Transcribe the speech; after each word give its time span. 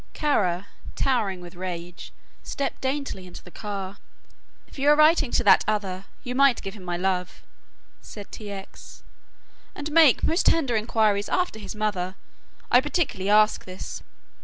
Kara 0.13 0.65
towering 0.95 1.41
with 1.41 1.53
rage 1.53 2.11
stepped 2.41 2.81
daintily 2.81 3.27
into 3.27 3.43
the 3.43 3.51
car. 3.51 3.97
"If 4.67 4.79
you 4.79 4.89
are 4.89 4.95
writing 4.95 5.29
to 5.29 5.43
the 5.43 5.59
other 5.67 6.05
you 6.23 6.33
might 6.33 6.63
give 6.63 6.73
him 6.73 6.83
my 6.83 6.97
love," 6.97 7.43
said 8.01 8.31
T. 8.31 8.49
X., 8.49 9.03
"and 9.75 9.91
make 9.91 10.23
most 10.23 10.47
tender 10.47 10.75
enquiries 10.75 11.29
after 11.29 11.59
his 11.59 11.75
mother. 11.75 12.15
I 12.71 12.81
particularly 12.81 13.29
ask 13.29 13.65
this." 13.65 14.01